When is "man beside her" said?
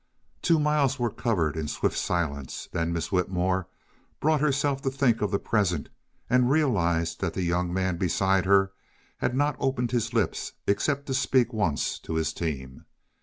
7.71-8.71